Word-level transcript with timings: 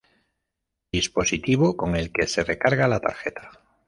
Dispositivo 0.91 1.77
con 1.77 1.95
el 1.95 2.11
que 2.11 2.25
se 2.25 2.43
recarga 2.43 2.87
la 2.87 2.99
tarjeta. 2.99 3.51